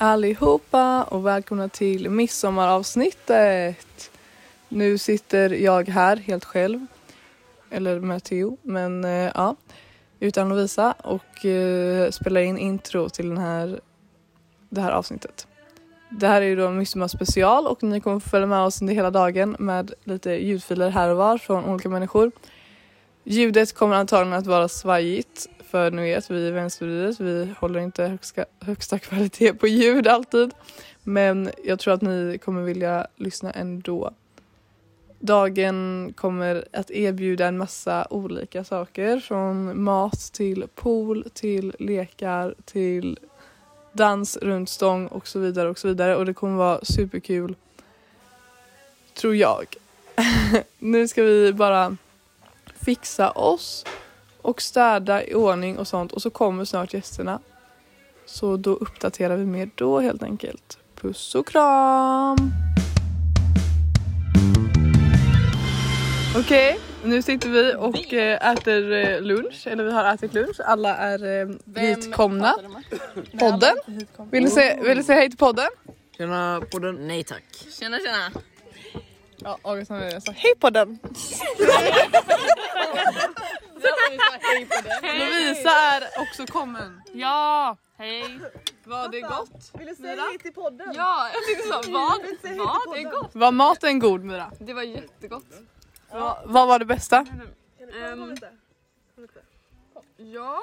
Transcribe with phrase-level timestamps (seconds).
[0.00, 4.10] Allihopa och välkomna till midsommaravsnittet.
[4.68, 6.86] Nu sitter jag här helt själv.
[7.70, 9.56] Eller med Theo, men eh, ja.
[10.20, 13.80] Utan Lovisa och eh, spelar in intro till den här,
[14.68, 15.46] det här avsnittet.
[16.10, 18.94] Det här är ju då en midsommarspecial och ni kommer få följa med oss under
[18.94, 22.32] hela dagen med lite ljudfiler här och var från olika människor.
[23.24, 28.04] Ljudet kommer antagligen att vara svajigt för ni vet, vi i vänstervridet, vi håller inte
[28.04, 30.50] högsta, högsta kvalitet på ljud alltid.
[31.02, 34.10] Men jag tror att ni kommer vilja lyssna ändå.
[35.20, 43.18] Dagen kommer att erbjuda en massa olika saker från mat till pool till lekar till
[43.92, 47.54] dans runt stång och så vidare och så vidare och det kommer vara superkul.
[49.14, 49.66] Tror jag.
[50.78, 51.96] nu ska vi bara
[52.80, 53.84] fixa oss
[54.48, 57.40] och städa i ordning och sånt och så kommer snart gästerna.
[58.26, 60.78] Så då uppdaterar vi mer då helt enkelt.
[60.94, 62.52] Puss och kram!
[66.36, 66.78] Okej, okay,
[67.10, 70.60] nu sitter vi och eh, äter eh, lunch, eller vi har ätit lunch.
[70.64, 71.48] Alla är eh,
[71.82, 72.56] hitkomna.
[73.38, 73.76] Podden.
[74.30, 75.68] Vill ni, säga, vill ni säga hej till podden?
[76.16, 77.08] Tjena podden.
[77.08, 77.44] Nej tack.
[77.80, 78.30] Tjena tjena.
[79.36, 80.98] Ja, August han så hej podden.
[85.02, 87.02] Lovisa är också kommen.
[87.12, 88.38] Ja, hej.
[88.84, 89.70] Var det gott?
[89.78, 90.92] Vill du säga hej till podden?
[90.94, 91.92] Ja, jag tyckte så.
[91.92, 92.24] Vad?
[92.98, 93.34] Är gott?
[93.34, 94.52] Var maten god Mira?
[94.58, 95.44] Det var jättegott.
[96.12, 97.26] Va, vad var det bästa?
[98.12, 98.36] Um,
[100.16, 100.62] ja,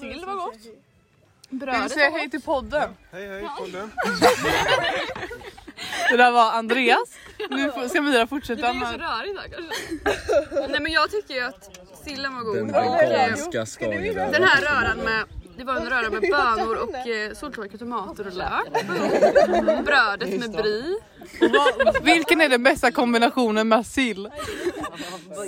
[0.00, 0.54] sill var gott.
[0.54, 2.90] Vill du Brödet säga hej till podden?
[3.12, 3.92] Hej hej podden.
[6.10, 7.08] Det där var Andreas.
[7.50, 8.72] Nu får- ska Mira Det fortsätta.
[8.72, 10.68] blir ju så med- rörigt här kanske.
[10.68, 11.70] Nej men jag tycker ju att
[12.04, 12.56] sillen var god.
[12.56, 14.14] Den veganska skagen.
[14.14, 15.24] den här röran med
[15.56, 19.84] det var en röra med bönor och eh, soltorkade tomater och lök.
[19.84, 20.64] Brödet med.
[21.40, 24.28] Vad- Vilken är den bästa kombinationen med sill?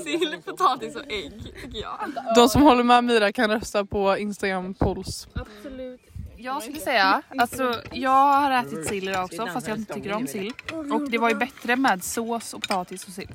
[0.04, 1.98] Sill, potatis och ägg tycker jag.
[2.36, 5.28] De som håller med Mira kan rösta på Instagram polls.
[5.34, 6.00] Absolut.
[6.36, 10.26] Jag skulle säga, alltså jag har ätit sill idag också fast jag inte tycker om
[10.26, 10.52] sill.
[10.92, 13.28] Och det var ju bättre med sås och potatis och sill.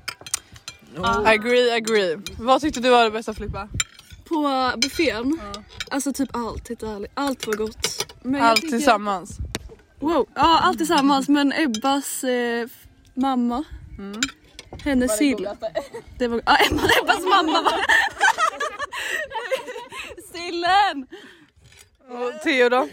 [1.25, 2.17] Agree, agree.
[2.39, 3.67] Vad tyckte du var det bästa Filippa?
[4.25, 5.39] På buffén?
[5.91, 7.11] Alltså typ allt, helt ärligt.
[7.13, 8.05] Allt var gott.
[8.23, 9.37] Men Allt tycker- tillsammans.
[9.99, 12.67] Wow, ja allt tillsammans men Ebbas eh,
[13.13, 13.63] mamma,
[14.83, 15.47] hennes sill.
[16.17, 17.79] Det var, ja, Ebba, Ebbas mamma var
[20.33, 21.07] Sillen!
[22.09, 22.87] Och Theo då?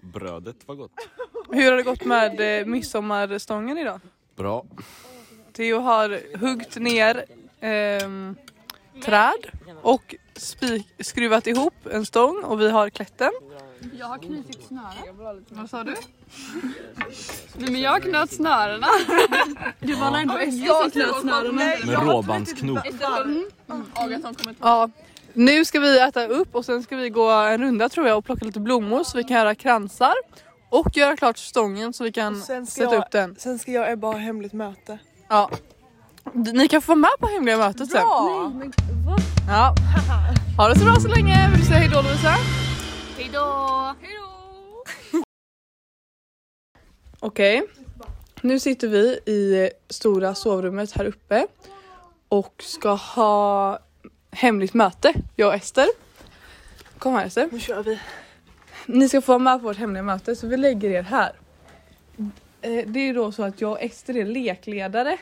[0.00, 0.92] Brödet var gott.
[1.50, 4.00] Hur har det gått med eh, midsommarstången idag?
[4.36, 4.64] Bra.
[5.56, 7.24] Theo har huggit ner
[7.60, 8.36] ehm,
[9.04, 9.46] träd
[9.82, 13.30] och spik, skruvat ihop en stång och vi har klätten.
[13.98, 15.44] Jag har knutit snören.
[15.48, 15.94] Vad sa du?
[17.56, 18.86] Nej men jag knöt snörena.
[19.80, 21.52] Det var ändå Eskil som knöt snörena.
[21.52, 22.78] Med råbandsknop.
[24.60, 24.90] Ja,
[25.32, 28.24] nu ska vi äta upp och sen ska vi gå en runda tror jag och
[28.24, 30.14] plocka lite blommor så vi kan göra kransar
[30.68, 33.36] och göra klart stången så vi kan Sen ska sätta jag- upp den.
[33.38, 34.98] Sen ska jag och Ebba ha hemligt möte.
[35.28, 35.50] Ja.
[36.32, 38.02] Ni kan få vara med på hemliga mötet sen.
[39.48, 39.74] Ja.
[40.56, 41.50] Ha det så bra så länge.
[41.50, 42.34] Vill du säga hejdå Lovisa?
[43.16, 43.94] Hejdå!
[47.20, 47.66] Okej.
[48.40, 51.46] Nu sitter vi i stora sovrummet här uppe
[52.28, 53.78] och ska ha
[54.30, 55.86] hemligt möte, jag och Ester.
[56.98, 57.48] Kom här Ester.
[57.52, 57.98] Nu kör vi.
[58.86, 61.32] Ni ska få vara med på vårt hemliga möte så vi lägger er här.
[62.66, 65.18] Eh, Det är då så att jag och Ester är lekledare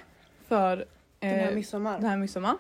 [0.49, 0.76] för
[1.19, 1.99] Den här eh, midsommar.
[2.00, 2.56] den här midsommar.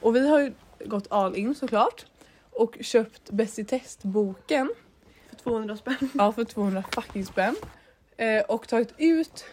[0.00, 0.52] Och vi har ju
[0.84, 2.06] gått all in såklart
[2.50, 4.70] och köpt Bäst i test-boken
[5.28, 6.10] För 200 spänn.
[6.14, 7.56] ja, för 200 fucking spänn.
[8.16, 9.44] Eh, och tagit ut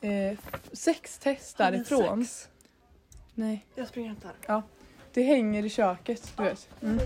[0.00, 0.38] eh,
[0.72, 2.24] sex test därifrån.
[2.24, 2.48] sex?
[3.34, 4.62] Nej, Jag springer och hämtar.
[5.12, 6.68] det hänger i köket, du vet.
[6.82, 6.98] Mm.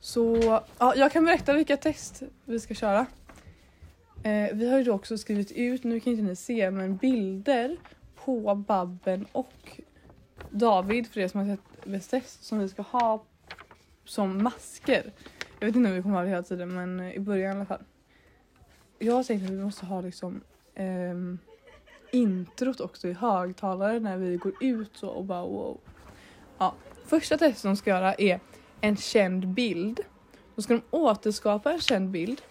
[0.00, 0.36] Så
[0.78, 3.06] ja, jag kan berätta vilka test vi ska köra.
[4.22, 7.76] Eh, vi har ju då också skrivit ut, nu kan inte ni se, men bilder
[8.24, 9.80] på Babben och
[10.50, 13.24] David för er som har sett VSS som vi ska ha
[14.04, 15.12] som masker.
[15.58, 17.56] Jag vet inte om vi kommer ha det hela tiden men eh, i början i
[17.56, 17.82] alla fall.
[18.98, 20.40] Jag har tänkt att vi måste ha liksom
[20.74, 21.14] eh,
[22.12, 25.80] introt också i högtalare när vi går ut så och bara wow.
[26.58, 26.74] Ja,
[27.04, 28.40] första testet de ska göra är
[28.80, 30.00] en känd bild.
[30.54, 32.42] Då ska de återskapa en känd bild.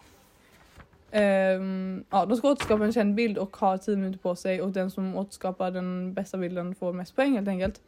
[1.12, 4.71] Um, ja, de ska återskapa en känd bild och ha 10 minuter på sig och
[4.71, 7.81] den som återskapar den bästa bilden får mest poäng helt enkelt.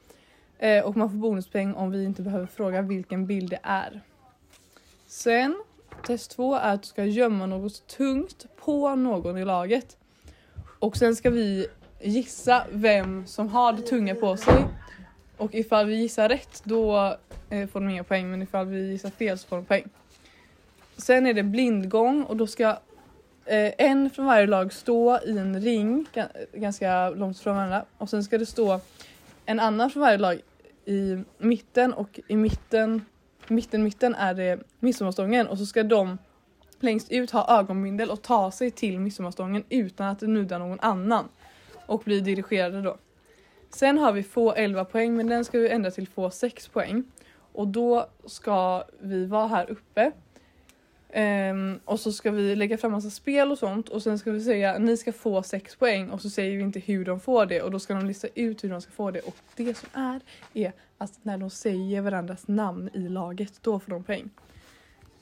[0.63, 4.01] Uh, och man får bonuspoäng om vi inte behöver fråga vilken bild det är.
[5.07, 5.63] Sen
[6.07, 9.97] test två är att du ska gömma något tungt på någon i laget.
[10.79, 11.67] Och sen ska vi
[12.01, 14.65] gissa vem som har det tunga på sig.
[15.37, 17.17] Och ifall vi gissar rätt då
[17.53, 19.89] uh, får de inga poäng men ifall vi gissar fel så får de poäng.
[20.97, 22.77] Sen är det blindgång och då ska
[23.49, 26.05] Eh, en från varje lag stå i en ring
[26.53, 27.85] ganska långt från varandra.
[27.97, 28.79] Och sen ska det stå
[29.45, 30.41] en annan från varje lag
[30.85, 33.05] i mitten och i mitten,
[33.47, 35.47] mitten, mitten är det midsommarstången.
[35.47, 36.17] Och så ska de
[36.79, 41.29] längst ut ha ögonbindel och ta sig till midsommarstången utan att nudda någon annan
[41.85, 42.97] och bli dirigerade då.
[43.69, 47.03] Sen har vi få 11 poäng men den ska vi ändra till få 6 poäng.
[47.53, 50.11] Och då ska vi vara här uppe.
[51.13, 54.41] Ehm, och så ska vi lägga fram massa spel och sånt och sen ska vi
[54.41, 57.61] säga ni ska få 6 poäng och så säger vi inte hur de får det
[57.61, 60.21] och då ska de lista ut hur de ska få det och det som är
[60.53, 64.29] är att när de säger varandras namn i laget då får de poäng.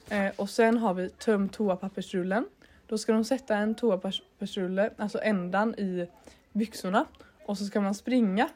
[0.09, 2.45] Eh, och sen har vi töm toapappersrullen.
[2.87, 6.07] Då ska de sätta en toapappersrulle, alltså ändan i
[6.53, 7.05] byxorna
[7.45, 8.49] och så ska man springa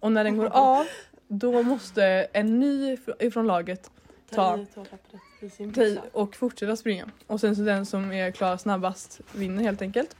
[0.00, 0.86] och när den går av
[1.28, 3.90] då måste en ny fr- ifrån laget
[4.30, 7.06] ta toapappret i sin och fortsätta springa.
[7.26, 10.16] Och sen så den som är klar snabbast vinner helt enkelt.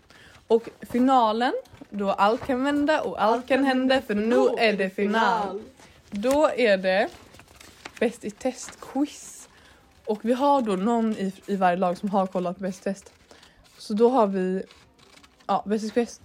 [0.47, 1.53] Och finalen,
[1.91, 5.63] då allt kan vända och allt kan hända för nu är det final.
[6.11, 7.09] Då är det
[8.01, 9.49] Bäst i test-quiz.
[10.05, 13.13] Och vi har då någon i, i varje lag som har kollat Bäst i test.
[13.79, 14.63] Så då har vi
[15.47, 16.21] ja, Bäst i test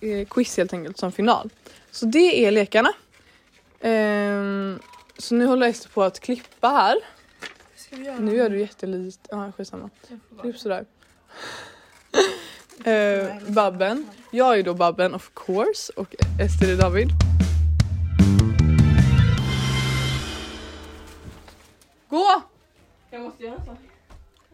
[0.00, 1.50] eh, quiz helt enkelt som final.
[1.90, 2.92] Så det är lekarna.
[3.80, 4.78] Ehm,
[5.18, 6.96] så nu håller Ester på att klippa här.
[7.90, 9.20] Ska vi göra Nu gör du jättelikt.
[9.30, 9.90] Ja, skitsamma.
[10.40, 10.84] Klipp sådär.
[12.84, 14.06] eh, Babben.
[14.30, 17.08] Jag är då Babben of course och Ester är David.
[22.08, 22.42] Gå!
[23.10, 23.76] Jag måste göra så.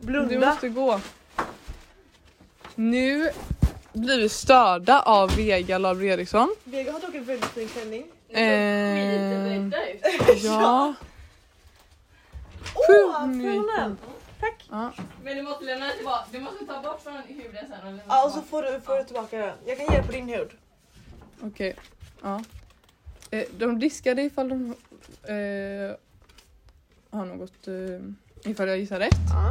[0.00, 0.50] Du Blunda.
[0.50, 1.00] måste gå.
[2.74, 3.30] Nu
[3.92, 6.54] blir vi störda av Vega Laber Eriksson.
[6.64, 8.04] Vega har dock en väldigt fin klänning.
[8.28, 9.80] Eh,
[10.44, 10.94] ja.
[12.74, 13.98] Åh, Sju från den!
[14.70, 14.92] Ja.
[15.24, 16.24] Men du måste lämna den tillbaka.
[16.32, 19.04] Du måste ta bort från huden sen och Ja, och så får du, får du
[19.04, 19.54] tillbaka den.
[19.66, 20.50] Jag kan ge på din hud.
[21.40, 21.76] Okej.
[22.22, 22.42] Ja.
[23.30, 24.74] Eh, de diskade ifall de
[25.22, 25.96] eh,
[27.10, 29.16] har något, eh, ifall jag gissar rätt.
[29.32, 29.50] Ja.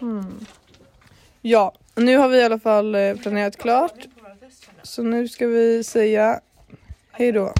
[0.00, 0.46] Hmm.
[1.40, 4.06] Ja, nu har vi i alla fall eh, planerat klart.
[4.84, 6.40] Så nu ska vi säga
[7.12, 7.52] hej då.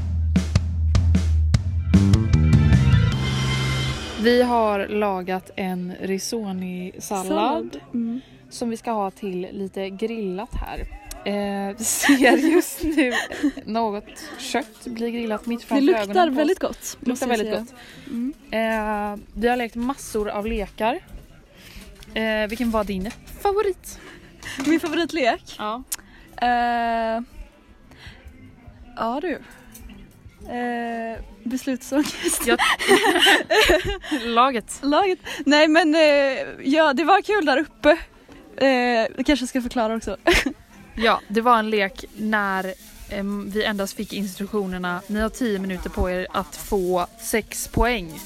[4.22, 8.20] Vi har lagat en risoni-sallad Mm.
[8.50, 10.78] som vi ska ha till lite grillat här.
[11.26, 13.12] Eh, vi ser just nu
[13.64, 14.04] något
[14.38, 16.38] kött bli grillat mitt Det framför ögonen luktar på oss.
[16.38, 16.96] väldigt gott.
[17.00, 17.74] Det luktar väldigt gott.
[18.06, 18.34] Mm.
[18.50, 21.00] Eh, vi har lekt massor av lekar.
[22.14, 23.10] Eh, vilken var din
[23.42, 24.00] favorit?
[24.66, 25.54] Min favoritlek?
[25.58, 25.82] Ja.
[26.44, 27.22] Eh,
[28.96, 29.38] ja du.
[30.44, 32.46] Uh, beslutsångest.
[32.46, 32.58] Jag-
[34.24, 34.78] Laget.
[34.82, 35.18] Laget.
[35.46, 37.90] Nej men eh, ja, det var kul där uppe.
[38.62, 40.16] Uh, kanske ska förklara också.
[40.96, 42.74] Ja, det var en lek när
[43.10, 45.00] em, vi endast fick instruktionerna.
[45.06, 48.20] Ni har 10 minuter på er att få 6 poäng.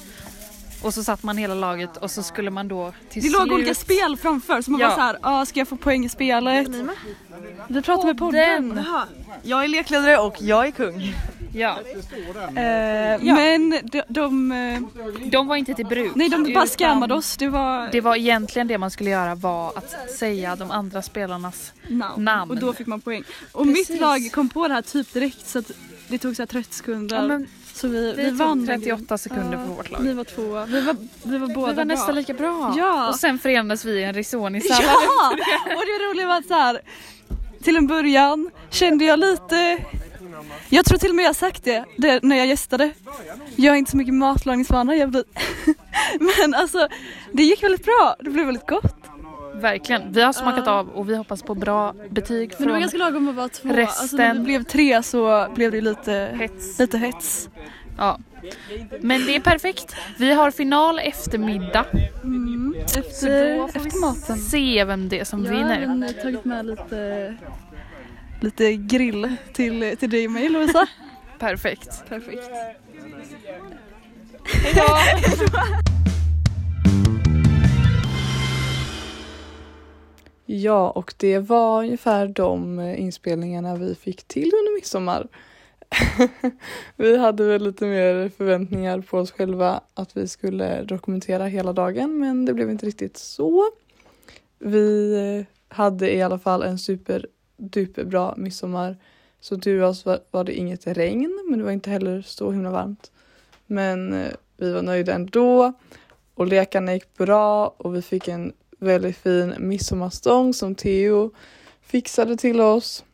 [0.83, 3.41] Och så satt man hela laget och så skulle man då till Det slut...
[3.49, 4.89] låg olika spel framför så man Ja.
[4.89, 6.69] var så här, ah, ska jag få poäng i spelet?
[7.69, 8.83] Vi pratar med podden.
[8.87, 9.05] Jaha,
[9.43, 11.15] jag är lekledare och jag är kung.
[11.53, 11.79] Ja,
[12.49, 14.81] Eh, Men de, de, eh,
[15.31, 16.13] de var inte till bruk.
[16.15, 17.37] nej de bara scammade oss.
[17.37, 21.73] Det var Det var egentligen det man skulle göra var att säga de andra spelarnas
[21.89, 22.25] namn.
[22.25, 22.51] namn.
[22.51, 23.25] Och då fick man poäng.
[23.53, 23.91] Och Precis.
[23.91, 25.71] mitt lag kom på det här typ direkt så att
[26.09, 27.17] det tog så här 30 sekunder.
[27.17, 28.59] Ja, men så vi, vi, vann.
[28.59, 30.01] tog 38 sekunder på vårt lag.
[30.01, 30.67] Vi var tvåa.
[30.67, 32.15] Vi var, vi var båda Vi var nästan bra.
[32.15, 32.75] lika bra.
[32.77, 33.09] Ja.
[33.09, 34.95] Och sen förenades vi i en risoni-sallad.
[35.03, 35.31] Ja!
[35.65, 36.81] Och det roliga var att så här,
[37.63, 39.85] till en början kände jag lite
[40.69, 42.91] jag tror till och med jag sagt det, det när jag gästade.
[43.57, 44.97] Jag har inte så mycket matlagningsvana.
[44.97, 45.25] Jag blir...
[46.41, 46.89] Men alltså
[47.33, 48.17] det gick väldigt bra.
[48.21, 48.98] Det blev väldigt gott.
[49.61, 50.13] Verkligen.
[50.13, 53.29] Vi har smakat av och vi hoppas på bra betyg Men det var ganska lagom
[53.29, 53.69] att vara två.
[53.69, 54.03] resten.
[54.03, 56.79] Alltså när det blev tre så blev det lite hets.
[56.79, 57.49] lite hets.
[57.99, 58.19] Ja.
[59.01, 59.97] Men det är perfekt.
[60.19, 61.85] Vi har final eftermiddag.
[62.23, 62.75] Mm.
[62.85, 64.39] Efter, efter maten.
[64.39, 65.77] se vem det är som Jag vinner.
[65.77, 67.35] har även tagit med lite,
[68.41, 70.87] lite grill till, till dig och mig Lovisa.
[71.39, 72.09] Perfekt.
[72.09, 72.43] Perfekt.
[80.63, 85.29] Ja, och det var ungefär de eh, inspelningarna vi fick till under midsommar.
[86.97, 92.19] vi hade väl lite mer förväntningar på oss själva att vi skulle dokumentera hela dagen
[92.19, 93.65] men det blev inte riktigt så.
[94.59, 97.27] Vi eh, hade i alla fall en super
[98.05, 98.97] bra midsommar.
[99.41, 102.71] Så tur oss var, var det inget regn men det var inte heller så himla
[102.71, 103.11] varmt.
[103.67, 105.73] Men eh, vi var nöjda ändå
[106.35, 111.31] och lekarna gick bra och vi fick en väldigt fin midsommarstång som Theo
[111.83, 113.05] fixade till oss.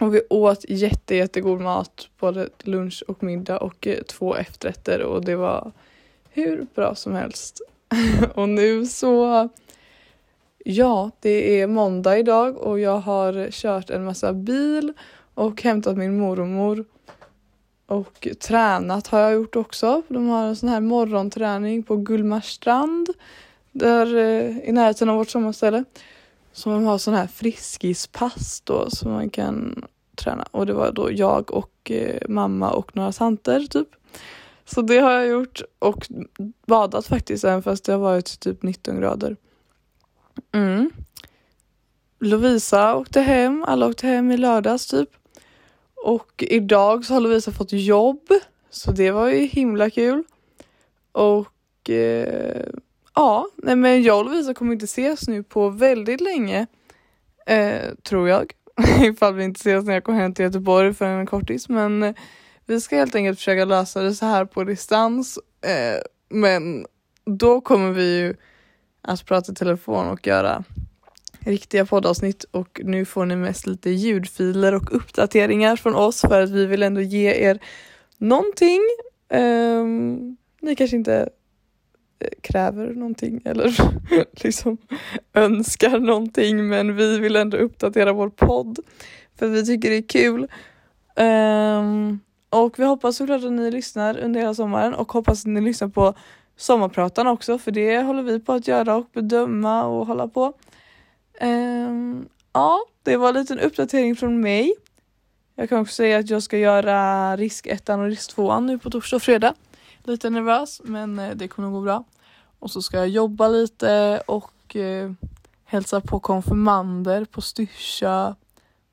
[0.00, 5.24] Och vi åt jätte, jättegod mat, både lunch och middag och eh, två efterrätter och
[5.24, 5.72] det var
[6.30, 7.60] hur bra som helst.
[8.34, 9.48] och nu så,
[10.64, 14.92] ja, det är måndag idag och jag har kört en massa bil
[15.34, 16.84] och hämtat min mormor.
[17.86, 20.02] Och tränat har jag gjort också.
[20.08, 23.08] De har en sån här morgonträning på Gullmarstrand
[23.72, 25.84] där eh, i närheten av vårt sommarställe.
[26.52, 29.84] Så de har sån här friskispass då som man kan
[30.16, 33.88] träna och det var då jag och eh, mamma och några tanter typ.
[34.64, 36.06] Så det har jag gjort och
[36.66, 39.36] badat faktiskt även fast det har varit typ 19 grader.
[40.52, 40.90] Mm.
[42.20, 45.08] Lovisa åkte hem, alla åkte hem i lördags typ.
[46.04, 48.28] Och idag så har Lovisa fått jobb
[48.70, 50.24] så det var ju himla kul.
[51.12, 52.66] Och eh,
[53.14, 56.66] ja, nej men jag och Lovisa kommer inte ses nu på väldigt länge.
[57.46, 58.52] Eh, tror jag.
[59.02, 61.68] Ifall vi inte ses när jag kommer hem till Göteborg för en kortis.
[61.68, 62.14] Men eh,
[62.66, 65.38] vi ska helt enkelt försöka lösa det så här på distans.
[65.66, 66.86] Eh, men
[67.24, 68.34] då kommer vi ju
[69.02, 70.64] att prata i telefon och göra
[71.40, 76.50] riktiga poddavsnitt och nu får ni mest lite ljudfiler och uppdateringar från oss för att
[76.50, 77.58] vi vill ändå ge er
[78.18, 78.80] någonting.
[79.28, 81.28] Um, ni kanske inte
[82.42, 83.74] kräver någonting eller
[84.44, 84.76] liksom
[85.34, 88.78] önskar någonting men vi vill ändå uppdatera vår podd
[89.38, 90.48] för vi tycker det är kul.
[91.16, 95.60] Um, och vi hoppas såklart att ni lyssnar under hela sommaren och hoppas att ni
[95.60, 96.14] lyssnar på
[96.56, 100.52] sommarpratarna också för det håller vi på att göra och bedöma och hålla på.
[101.40, 104.74] Um, ja, det var en liten uppdatering från mig.
[105.54, 108.90] Jag kan också säga att jag ska göra risk ettan och risk tvåan nu på
[108.90, 109.54] torsdag och fredag.
[110.04, 112.04] Lite nervös men eh, det kommer nog gå bra.
[112.58, 115.12] Och så ska jag jobba lite och eh,
[115.64, 118.36] hälsa på konfirmander på Styrsa.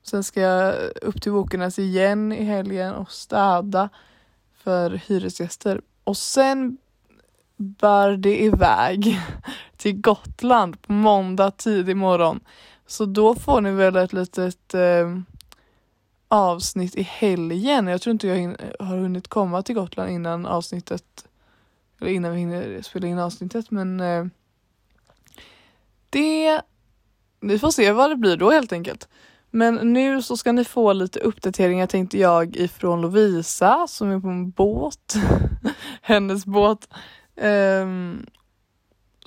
[0.02, 3.88] Sen ska jag upp till Bokenäs igen i helgen och städa
[4.54, 5.80] för hyresgäster.
[6.04, 6.78] Och sen
[7.56, 9.20] bär det iväg
[9.76, 12.40] till Gotland på måndag tidig morgon.
[12.86, 15.18] Så då får ni väl ett litet eh,
[16.30, 17.86] avsnitt i helgen.
[17.86, 21.26] Jag tror inte jag har hunnit komma till Gotland innan avsnittet
[22.00, 24.24] eller innan vi hinner spela in avsnittet men eh,
[26.10, 26.60] det
[27.40, 29.08] vi får se vad det blir då helt enkelt.
[29.50, 34.28] Men nu så ska ni få lite uppdateringar tänkte jag ifrån Lovisa som är på
[34.28, 35.14] en båt.
[36.02, 36.88] Hennes båt.
[37.36, 38.26] Ehm, um,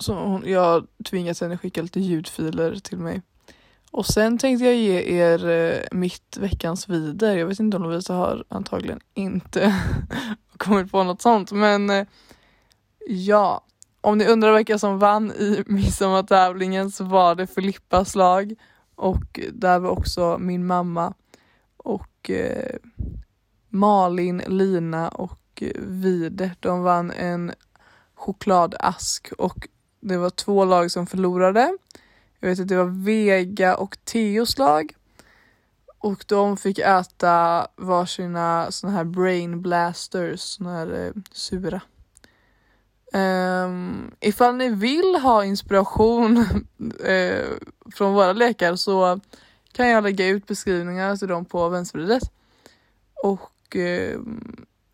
[0.00, 3.22] så hon, jag tvingat henne skicka lite ljudfiler till mig.
[3.94, 7.36] Och sen tänkte jag ge er eh, mitt veckans vider.
[7.36, 9.74] Jag vet inte om Lovisa har antagligen inte
[10.56, 12.06] kommit på något sånt men eh,
[13.06, 13.64] ja,
[14.00, 18.54] om ni undrar vilka som vann i midsommartävlingen så var det Filippas lag
[18.94, 21.14] och där var också min mamma
[21.76, 22.76] och eh,
[23.68, 26.50] Malin, Lina och eh, Vide.
[26.60, 27.52] De vann en
[28.14, 29.68] chokladask och
[30.00, 31.78] det var två lag som förlorade.
[32.44, 34.94] Jag vet att det var Vega och Theos lag.
[35.98, 41.80] Och de fick äta varsina såna här brain blasters, såna här eh, sura.
[43.12, 46.36] Um, ifall ni vill ha inspiration
[47.08, 47.44] uh,
[47.94, 49.20] från våra lekar så
[49.72, 52.32] kan jag lägga ut beskrivningar till dem på vänstervridet.
[53.22, 54.20] Och uh,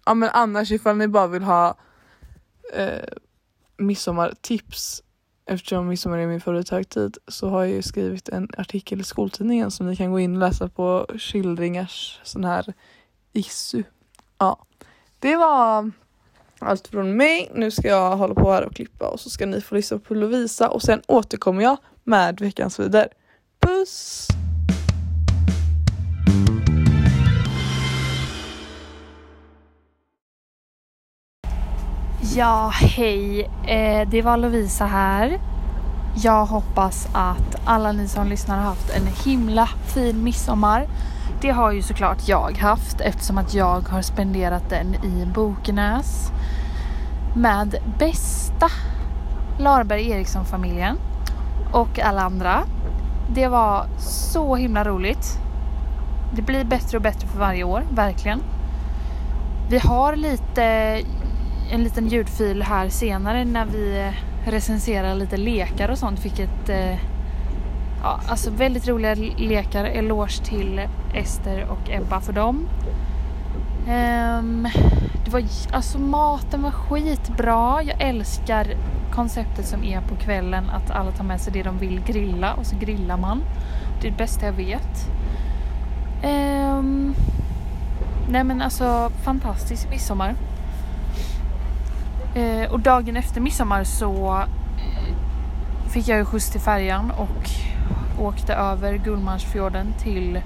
[0.04, 1.78] ja men annars ifall ni bara vill ha
[2.78, 3.18] uh,
[3.76, 5.02] midsommartips
[5.50, 9.86] eftersom midsommar är min favorithögtid så har jag ju skrivit en artikel i skoltidningen som
[9.86, 12.72] ni kan gå in och läsa på Skildringars sån här
[13.32, 13.82] Issu.
[14.38, 14.64] Ja,
[15.18, 15.90] det var
[16.58, 17.50] allt från mig.
[17.54, 20.14] Nu ska jag hålla på här och klippa och så ska ni få lyssna på
[20.14, 23.08] Lovisa och sen återkommer jag med veckans vidare.
[23.60, 24.28] Puss!
[32.36, 33.50] Ja, hej.
[33.66, 35.40] Eh, det var Lovisa här.
[36.14, 40.86] Jag hoppas att alla ni som lyssnar har haft en himla fin midsommar.
[41.40, 46.32] Det har ju såklart jag haft eftersom att jag har spenderat den i Bokenäs
[47.36, 48.68] med bästa
[49.58, 50.96] Larberg Eriksson-familjen
[51.72, 52.62] och alla andra.
[53.34, 55.38] Det var så himla roligt.
[56.34, 58.42] Det blir bättre och bättre för varje år, verkligen.
[59.70, 60.96] vi har lite
[61.70, 66.24] en liten ljudfil här senare när vi eh, recenserar lite lekar och sånt.
[66.24, 66.98] Vilket eh,
[68.02, 69.84] ja, alltså väldigt roliga lekar.
[69.84, 70.80] Eloge till
[71.14, 72.68] Ester och Ebba för dem.
[73.88, 74.68] Um,
[75.24, 77.82] det var, alltså maten var skitbra.
[77.82, 78.66] Jag älskar
[79.12, 82.66] konceptet som är på kvällen att alla tar med sig det de vill grilla och
[82.66, 83.42] så grillar man.
[84.00, 85.08] Det är det bästa jag vet.
[86.24, 87.14] Um,
[88.28, 90.34] nej men alltså fantastisk midsommar.
[92.34, 94.36] Eh, och dagen efter midsommar så
[94.78, 95.14] eh,
[95.90, 97.50] fick jag ju skjuts till färjan och
[98.20, 100.40] åkte över Gullmarsfjorden till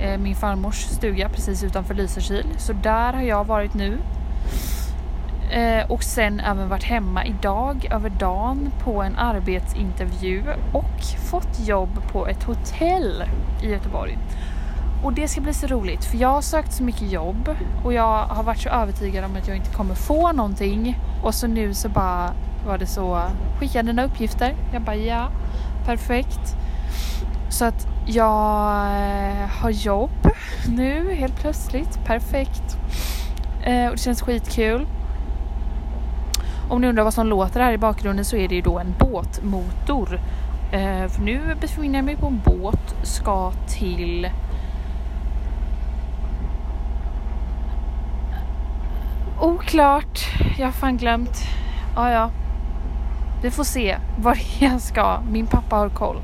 [0.00, 2.46] eh, min farmors stuga precis utanför Lysekil.
[2.58, 3.98] Så där har jag varit nu.
[5.50, 12.02] Eh, och sen även varit hemma idag över dagen på en arbetsintervju och fått jobb
[12.12, 13.24] på ett hotell
[13.62, 14.18] i Göteborg.
[15.02, 18.24] Och det ska bli så roligt för jag har sökt så mycket jobb och jag
[18.24, 20.98] har varit så övertygad om att jag inte kommer få någonting.
[21.22, 22.32] Och så nu så bara
[22.66, 23.22] var det så,
[23.58, 24.54] skicka dina uppgifter.
[24.72, 25.28] Jag bara ja,
[25.86, 26.56] perfekt.
[27.50, 30.30] Så att jag eh, har jobb
[30.68, 32.76] nu helt plötsligt, perfekt.
[33.64, 34.86] Eh, och det känns skitkul.
[36.70, 38.94] Om ni undrar vad som låter här i bakgrunden så är det ju då en
[38.98, 40.20] båtmotor.
[40.72, 44.28] Eh, för nu befinner jag mig på en båt, ska till
[49.42, 50.20] Oklart.
[50.58, 51.42] Jag har fan glömt.
[51.96, 52.30] Ja, ja.
[53.42, 55.20] Vi får se var jag ska.
[55.30, 56.20] Min pappa har koll.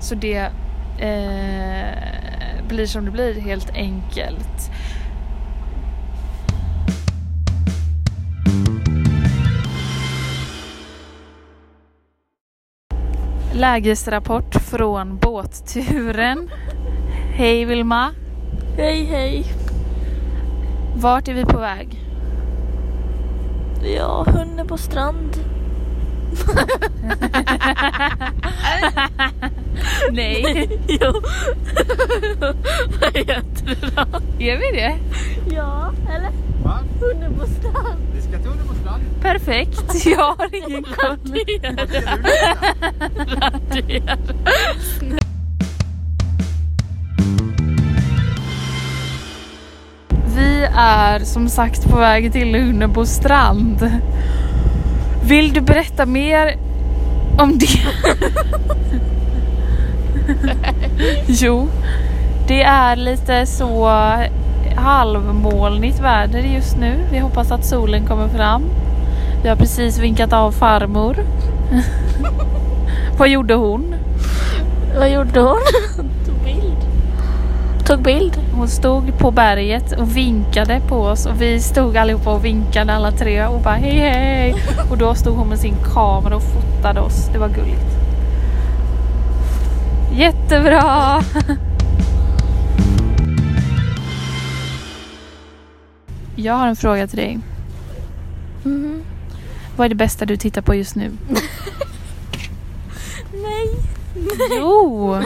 [0.00, 0.50] Så det
[0.98, 4.70] eh, blir som det blir helt enkelt.
[13.52, 16.50] Lägesrapport från båtturen.
[17.32, 18.10] Hej Vilma.
[18.76, 19.44] Hej hej.
[20.96, 22.07] Vart är vi på väg?
[23.82, 25.36] Ja, hunden på strand.
[30.10, 30.80] Nej.
[30.88, 31.12] jo.
[33.00, 34.02] Vad heter det då?
[34.38, 34.96] Är vi det?
[35.54, 36.30] Ja, eller?
[36.64, 36.78] Va?
[37.00, 37.98] Hunden på strand.
[38.14, 39.02] Vi ska till på strand.
[39.22, 39.94] Perfekt.
[40.06, 41.18] Jag har ingen koll.
[41.24, 41.44] Vi
[50.78, 53.90] är som sagt på väg till Hunnebo strand.
[55.24, 56.56] Vill du berätta mer
[57.38, 57.80] om det?
[61.26, 61.68] jo,
[62.48, 63.88] det är lite så
[64.76, 66.94] halvmolnigt väder just nu.
[67.12, 68.62] Vi hoppas att solen kommer fram.
[69.42, 71.16] Vi har precis vinkat av farmor.
[73.18, 73.94] Vad gjorde hon?
[74.98, 75.60] Vad gjorde hon?
[76.26, 76.76] Tog bild.
[77.86, 78.47] Tog bild?
[78.58, 83.12] Hon stod på berget och vinkade på oss och vi stod allihopa och vinkade alla
[83.12, 84.54] tre och bara hej hej.
[84.90, 87.28] Och då stod hon med sin kamera och fotade oss.
[87.32, 87.86] Det var gulligt.
[90.12, 91.22] Jättebra!
[96.36, 97.38] Jag har en fråga till dig.
[98.62, 99.02] Mhm.
[99.76, 101.10] Vad är det bästa du tittar på just nu?
[103.32, 103.68] Nej.
[104.50, 105.16] Jo!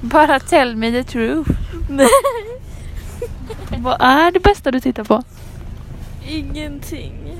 [0.00, 1.63] Bara tell me the truth.
[1.88, 2.08] Nej.
[3.78, 5.22] Vad är det bästa du tittar på?
[6.28, 7.36] Ingenting.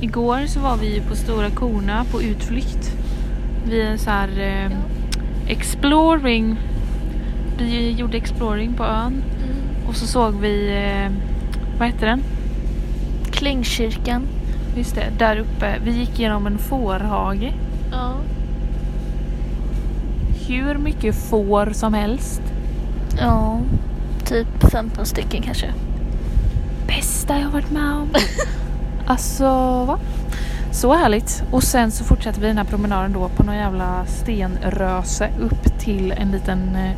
[0.00, 2.92] Igår så var vi på Stora Korna på utflykt.
[3.68, 4.78] Vi är så här eh,
[5.48, 6.56] exploring.
[7.58, 9.22] Vi gjorde exploring på ön.
[9.88, 11.12] Och så såg vi, eh,
[11.78, 12.22] vad heter den?
[13.30, 14.22] Klingkyrkan.
[14.76, 15.78] Just det, där uppe.
[15.84, 17.52] Vi gick genom en fårhage.
[17.92, 18.14] Ja.
[20.48, 22.42] Hur mycket får som helst.
[23.20, 23.60] Ja.
[24.24, 25.72] Typ 15 stycken kanske.
[26.86, 28.08] Bästa jag varit med om.
[29.06, 29.44] alltså,
[29.84, 29.98] va?
[30.72, 31.42] Så härligt.
[31.50, 36.12] Och sen så fortsätter vi den här promenaden då på någon jävla stenröse upp till
[36.12, 36.92] en liten eh,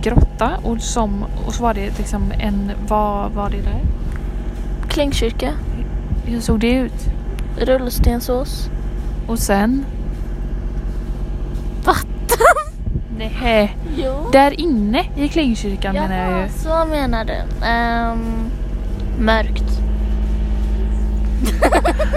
[0.00, 0.50] grotta.
[0.62, 3.80] Och, som, och så var det liksom en, vad var det där?
[4.88, 5.52] Klingkyrka.
[6.24, 7.06] Hur såg det ut?
[7.58, 8.70] Rullstensås.
[9.26, 9.84] Och sen?
[11.84, 12.08] Vatten.
[13.18, 13.76] Nej.
[13.96, 14.28] Jo.
[14.32, 16.48] Där inne i Klingkyrkan menar jag Jaha, ju.
[16.48, 17.66] så menar du.
[17.66, 18.18] Ehm,
[19.18, 19.64] mörkt.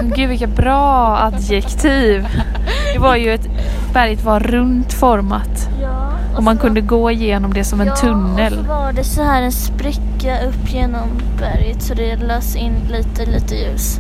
[0.16, 2.28] Gud vilka bra adjektiv.
[2.94, 3.48] Det var ju ett,
[3.94, 5.70] berget var runt format.
[6.36, 6.40] Ja.
[6.40, 8.54] Och man kunde gå igenom det som en ja, och tunnel.
[8.54, 11.08] så var det så här en spricka upp genom
[11.40, 14.00] berget så det lös in lite, lite ljus.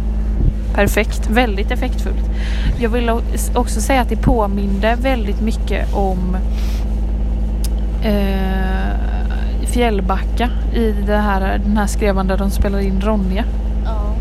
[0.73, 2.29] Perfekt, väldigt effektfullt.
[2.79, 3.11] Jag vill
[3.55, 6.37] också säga att det påminde väldigt mycket om
[8.03, 13.43] eh, Fjällbacka i det här, den här skrevan där de spelar in Ronja.
[13.85, 14.15] Ja.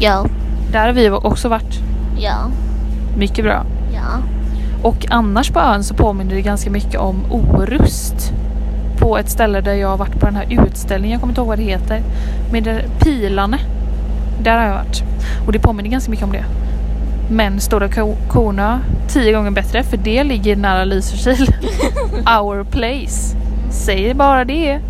[0.00, 0.26] Ja.
[0.72, 1.78] Där har vi också varit.
[2.18, 2.50] Ja.
[3.16, 3.64] Mycket bra.
[3.94, 4.37] Ja.
[4.82, 8.32] Och annars på ön så påminner det ganska mycket om Orust.
[8.98, 11.48] På ett ställe där jag har varit på den här utställningen, jag kommer inte ihåg
[11.48, 12.02] vad det heter.
[12.52, 13.58] Med det, Pilane.
[14.42, 15.02] Där har jag varit.
[15.46, 16.44] Och det påminner ganska mycket om det.
[17.30, 21.48] Men Stora Ko- Kornö, tio gånger bättre för det ligger nära Lysekil.
[22.40, 23.36] Our place.
[23.70, 24.80] Säg bara det.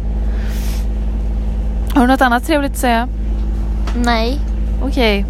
[1.95, 3.09] Har du något annat trevligt att säga?
[4.05, 4.39] Nej.
[4.85, 5.25] Okej.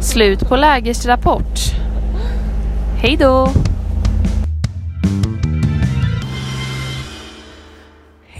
[0.00, 1.58] Slut på lägesrapport.
[2.96, 3.48] Hej då!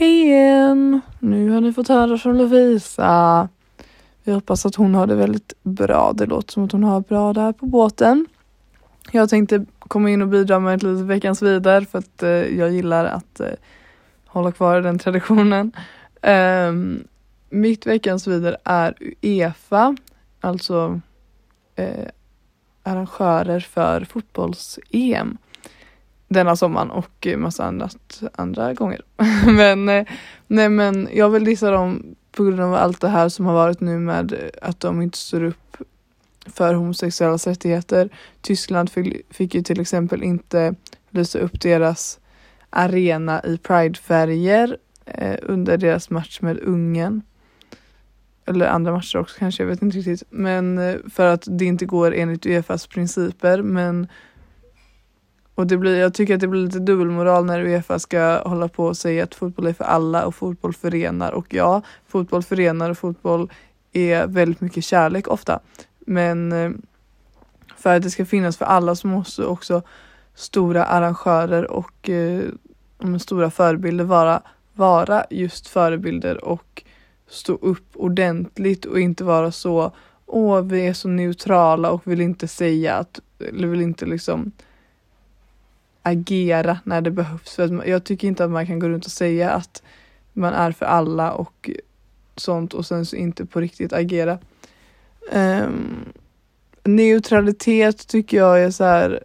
[0.03, 1.01] Hej igen!
[1.19, 3.49] Nu har ni fått höra från Lovisa.
[4.25, 6.13] Vi hoppas att hon har det väldigt bra.
[6.13, 8.27] Det låter som att hon har bra där på båten.
[9.11, 12.73] Jag tänkte komma in och bidra med ett litet veckans vidare för att eh, jag
[12.73, 13.53] gillar att eh,
[14.27, 15.73] hålla kvar den traditionen.
[16.23, 17.05] Ehm,
[17.51, 19.97] mitt veckans vidare är Uefa,
[20.41, 21.01] alltså
[21.77, 22.09] eh,
[22.83, 25.39] arrangörer för fotbolls-EM
[26.33, 29.01] denna sommaren och eh, massa annat andra gånger.
[29.47, 30.07] men, eh,
[30.47, 33.81] nej men jag vill dissa dem på grund av allt det här som har varit
[33.81, 35.77] nu med eh, att de inte står upp
[36.47, 38.09] för homosexuellas rättigheter.
[38.41, 38.91] Tyskland
[39.31, 40.75] fick, ju till exempel inte
[41.11, 42.21] lysa upp deras
[42.71, 47.23] arena i pridefärger eh, under deras match med Ungern.
[48.47, 50.23] Eller andra matcher också kanske, jag vet inte riktigt.
[50.31, 54.09] Men för att det inte går enligt Uefas principer men
[55.55, 58.85] och det blir, jag tycker att det blir lite dubbelmoral när Uefa ska hålla på
[58.85, 61.33] och säga att fotboll är för alla och fotboll förenar.
[61.33, 63.51] Och ja, fotboll förenar och fotboll
[63.93, 65.61] är väldigt mycket kärlek ofta.
[65.99, 66.71] Men eh,
[67.77, 69.83] för att det ska finnas för alla så måste också
[70.35, 72.43] stora arrangörer och eh,
[73.21, 76.83] stora förebilder vara, vara just förebilder och
[77.29, 79.93] stå upp ordentligt och inte vara så
[80.27, 84.53] åh vi är så neutrala och vill inte säga att, eller vill inte liksom
[86.03, 87.55] agera när det behövs.
[87.55, 89.83] För att jag tycker inte att man kan gå runt och säga att
[90.33, 91.71] man är för alla och
[92.37, 94.39] sånt och sen så inte på riktigt agera.
[95.33, 96.13] Um,
[96.85, 99.25] neutralitet tycker jag är så här.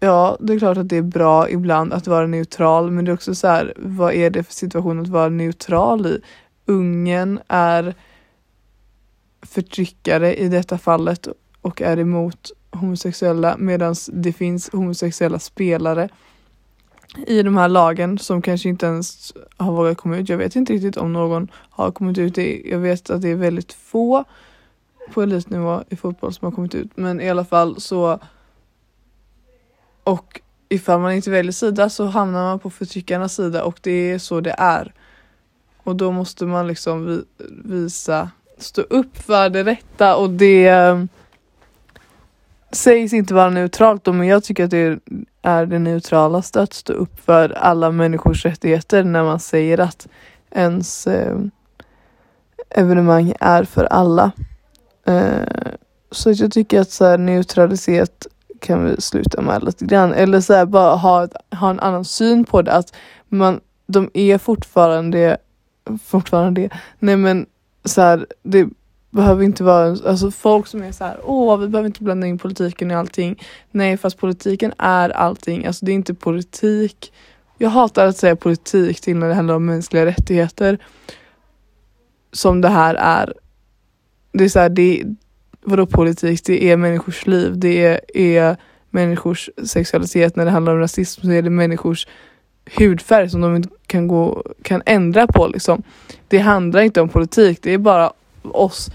[0.00, 3.14] Ja, det är klart att det är bra ibland att vara neutral, men det är
[3.14, 6.20] också så här, vad är det för situation att vara neutral i?
[6.66, 7.94] Ungen är
[9.42, 11.28] förtryckare i detta fallet
[11.60, 16.08] och är emot homosexuella medan det finns homosexuella spelare
[17.26, 20.28] i de här lagen som kanske inte ens har vågat komma ut.
[20.28, 22.38] Jag vet inte riktigt om någon har kommit ut.
[22.64, 24.24] Jag vet att det är väldigt få
[25.12, 26.90] på elitnivå i fotboll som har kommit ut.
[26.94, 28.20] Men i alla fall så
[30.04, 34.18] och ifall man inte väljer sida så hamnar man på förtryckarnas sida och det är
[34.18, 34.92] så det är.
[35.82, 37.24] Och då måste man liksom
[37.64, 40.68] visa, stå upp för det rätta och det
[42.76, 44.98] sägs inte vara neutralt då, men jag tycker att det
[45.42, 50.08] är det neutralaste att stå upp för alla människors rättigheter när man säger att
[50.50, 51.38] ens eh,
[52.70, 54.30] evenemang är för alla.
[55.06, 55.72] Eh,
[56.10, 58.26] så jag tycker att så här, neutralitet
[58.60, 60.12] kan vi sluta med lite grann.
[60.12, 62.72] Eller så här, bara ha, ha en annan syn på det.
[62.72, 62.94] Att
[63.28, 65.36] man, de är fortfarande,
[66.04, 66.68] fortfarande.
[66.98, 67.46] Nej men
[67.84, 68.68] så här, det
[69.16, 72.38] behöver inte vara, alltså folk som är så här, åh vi behöver inte blanda in
[72.38, 73.42] politiken i allting.
[73.70, 77.12] Nej fast politiken är allting, alltså det är inte politik.
[77.58, 80.78] Jag hatar att säga politik till när det handlar om mänskliga rättigheter.
[82.32, 83.34] Som det här är.
[84.32, 85.04] Det är så här, det
[85.62, 86.44] vadå politik?
[86.44, 88.56] Det är människors liv, det är, är
[88.90, 90.36] människors sexualitet.
[90.36, 92.06] När det handlar om rasism så är det människors
[92.78, 95.82] hudfärg som de inte kan, gå, kan ändra på liksom.
[96.28, 98.12] Det handlar inte om politik, det är bara
[98.52, 98.90] oss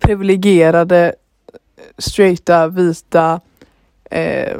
[0.00, 1.14] privilegierade,
[1.98, 3.40] straighta, vita,
[4.10, 4.58] eh,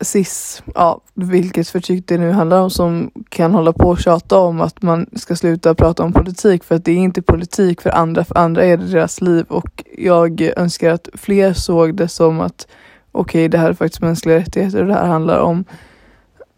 [0.00, 4.60] cis, ja, vilket förtryck det nu handlar om som kan hålla på och tjata om
[4.60, 8.24] att man ska sluta prata om politik för att det är inte politik för andra,
[8.24, 9.46] för andra är det deras liv.
[9.48, 12.66] Och jag önskar att fler såg det som att
[13.12, 15.64] okej, det här är faktiskt mänskliga rättigheter och det här handlar om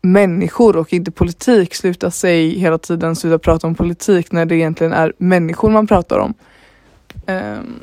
[0.03, 1.75] människor och inte politik.
[1.75, 6.19] Sluta sig hela tiden, sluta prata om politik när det egentligen är människor man pratar
[6.19, 6.35] om.
[7.27, 7.81] Um,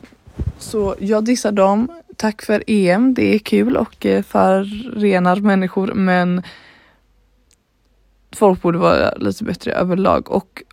[0.57, 1.87] så jag dissar dem.
[2.17, 6.43] Tack för EM, det är kul och eh, förenar människor men
[8.35, 10.63] folk borde vara lite bättre överlag och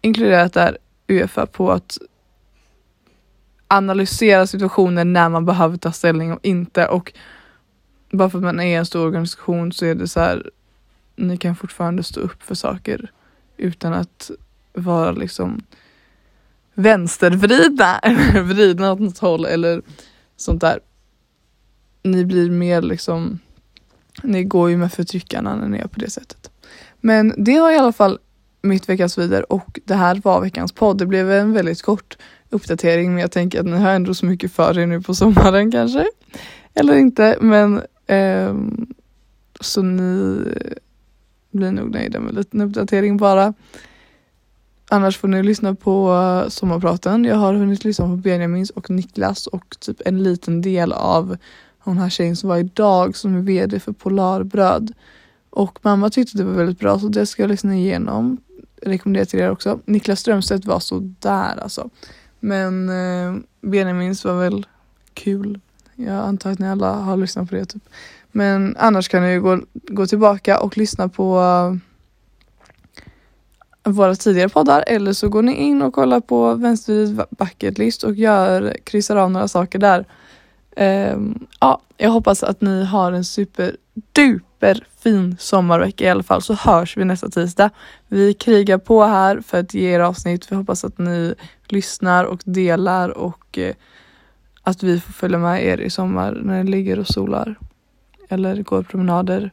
[0.00, 1.98] inkluderat där Uefa på att
[3.68, 7.12] analysera situationen när man behöver ta ställning och inte och
[8.10, 10.50] bara för att man är en stor organisation så är det så här
[11.22, 13.10] ni kan fortfarande stå upp för saker
[13.56, 14.30] utan att
[14.72, 15.62] vara liksom
[16.74, 19.82] vänstervridna eller vridna åt något håll eller
[20.36, 20.80] sånt där.
[22.02, 23.38] Ni blir mer liksom,
[24.22, 26.50] ni går ju med förtryckarna när ni är på det sättet.
[27.00, 28.18] Men det var i alla fall
[28.62, 30.98] mitt veckans vidare och det här var veckans podd.
[30.98, 32.18] Det blev en väldigt kort
[32.50, 35.70] uppdatering men jag tänker att ni har ändå så mycket för er nu på sommaren
[35.70, 36.06] kanske.
[36.74, 38.54] Eller inte men eh,
[39.60, 40.44] så ni
[41.52, 43.54] blir nog nöjda med en liten uppdatering bara.
[44.90, 47.24] Annars får ni lyssna på eh, sommarpraten.
[47.24, 51.36] Jag har hunnit lyssna på Benjamins och Niklas och typ en liten del av
[51.78, 54.92] hon här tjejen som var idag som är VD för Polarbröd.
[55.50, 58.36] Och mamma tyckte det var väldigt bra så det ska jag lyssna igenom.
[58.82, 59.80] Rekommenderar till er också.
[59.84, 61.90] Niklas Strömstedt var så där alltså.
[62.40, 64.66] Men eh, Benjamins var väl
[65.14, 65.60] kul.
[65.94, 67.82] Jag antar att ni alla har lyssnat på det typ.
[68.32, 71.92] Men annars kan ni ju gå, gå tillbaka och lyssna på eh,
[73.84, 78.76] våra tidigare poddar eller så går ni in och kollar på Vänstervrid bucketlist och gör,
[78.84, 80.04] kryssar av några saker där.
[80.76, 86.54] Um, ja, jag hoppas att ni har en superduper fin sommarvecka i alla fall så
[86.54, 87.70] hörs vi nästa tisdag.
[88.08, 90.52] Vi krigar på här för att ge er avsnitt.
[90.52, 91.34] Vi hoppas att ni
[91.66, 93.70] lyssnar och delar och uh,
[94.62, 97.56] att vi får följa med er i sommar när ni ligger och solar
[98.32, 99.50] eller går promenader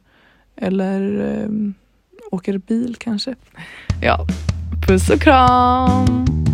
[0.56, 1.48] eller eh,
[2.30, 3.34] åker bil kanske.
[4.02, 4.26] Ja,
[4.86, 6.49] puss och kram!